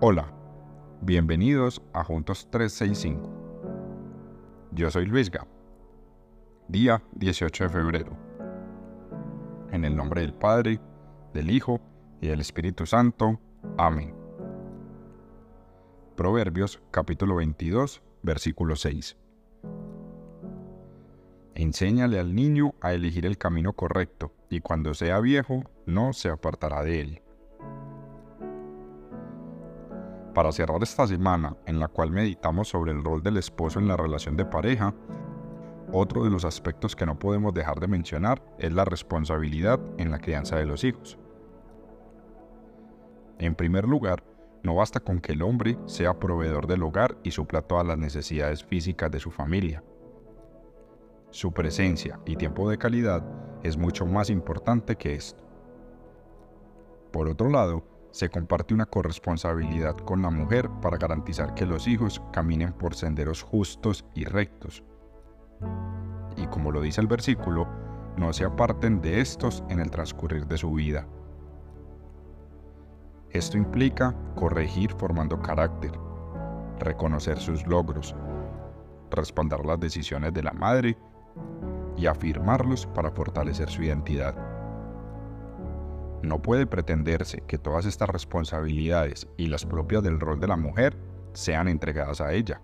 [0.00, 0.32] Hola,
[1.00, 4.68] bienvenidos a Juntos 365.
[4.70, 5.44] Yo soy Luisga.
[6.68, 8.16] Día 18 de febrero.
[9.72, 10.80] En el nombre del Padre,
[11.34, 11.80] del Hijo
[12.20, 13.40] y del Espíritu Santo.
[13.76, 14.14] Amén.
[16.14, 19.16] Proverbios capítulo 22, versículo 6.
[21.56, 26.84] Enséñale al niño a elegir el camino correcto, y cuando sea viejo no se apartará
[26.84, 27.22] de él.
[30.38, 33.96] Para cerrar esta semana, en la cual meditamos sobre el rol del esposo en la
[33.96, 34.94] relación de pareja,
[35.92, 40.20] otro de los aspectos que no podemos dejar de mencionar es la responsabilidad en la
[40.20, 41.18] crianza de los hijos.
[43.40, 44.22] En primer lugar,
[44.62, 48.62] no basta con que el hombre sea proveedor del hogar y supla todas las necesidades
[48.62, 49.82] físicas de su familia.
[51.30, 53.24] Su presencia y tiempo de calidad
[53.64, 55.42] es mucho más importante que esto.
[57.10, 62.22] Por otro lado, se comparte una corresponsabilidad con la mujer para garantizar que los hijos
[62.32, 64.82] caminen por senderos justos y rectos.
[66.36, 67.66] Y como lo dice el versículo,
[68.16, 71.06] no se aparten de estos en el transcurrir de su vida.
[73.30, 75.92] Esto implica corregir formando carácter,
[76.78, 78.14] reconocer sus logros,
[79.10, 80.96] respaldar las decisiones de la madre
[81.96, 84.47] y afirmarlos para fortalecer su identidad.
[86.22, 90.96] No puede pretenderse que todas estas responsabilidades y las propias del rol de la mujer
[91.32, 92.60] sean entregadas a ella.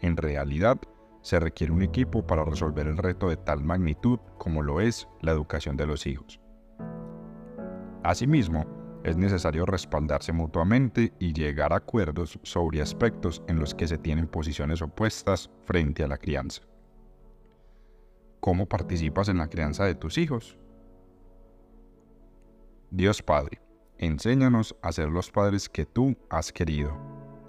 [0.00, 0.78] En realidad,
[1.22, 5.32] se requiere un equipo para resolver el reto de tal magnitud como lo es la
[5.32, 6.40] educación de los hijos.
[8.04, 8.64] Asimismo,
[9.04, 14.26] es necesario respaldarse mutuamente y llegar a acuerdos sobre aspectos en los que se tienen
[14.26, 16.62] posiciones opuestas frente a la crianza.
[18.40, 20.58] ¿Cómo participas en la crianza de tus hijos?
[22.98, 23.60] Dios Padre,
[23.98, 26.98] enséñanos a ser los padres que tú has querido,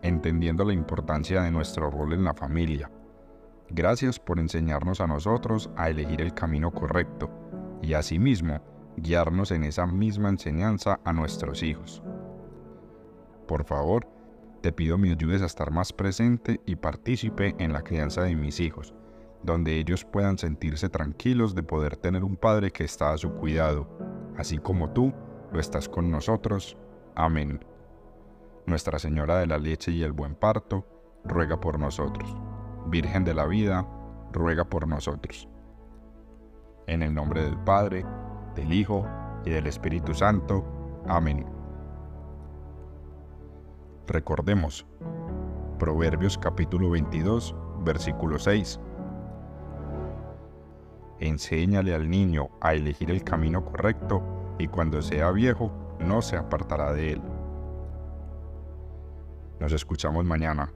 [0.00, 2.90] entendiendo la importancia de nuestro rol en la familia.
[3.68, 7.28] Gracias por enseñarnos a nosotros a elegir el camino correcto
[7.82, 8.58] y asimismo
[8.96, 12.02] guiarnos en esa misma enseñanza a nuestros hijos.
[13.46, 14.08] Por favor,
[14.62, 18.60] te pido me ayudes a estar más presente y partícipe en la crianza de mis
[18.60, 18.94] hijos,
[19.42, 23.86] donde ellos puedan sentirse tranquilos de poder tener un padre que está a su cuidado,
[24.38, 25.12] así como tú
[25.54, 26.76] lo estás con nosotros.
[27.14, 27.64] Amén.
[28.66, 30.84] Nuestra Señora de la Leche y el Buen Parto,
[31.24, 32.36] ruega por nosotros.
[32.86, 33.86] Virgen de la Vida,
[34.32, 35.48] ruega por nosotros.
[36.88, 38.04] En el nombre del Padre,
[38.56, 39.06] del Hijo
[39.44, 40.64] y del Espíritu Santo.
[41.06, 41.46] Amén.
[44.08, 44.84] Recordemos,
[45.78, 47.54] Proverbios capítulo 22,
[47.84, 48.80] versículo 6.
[51.20, 56.92] Enséñale al niño a elegir el camino correcto y cuando sea viejo no se apartará
[56.92, 57.22] de él.
[59.60, 60.72] Nos escuchamos mañana.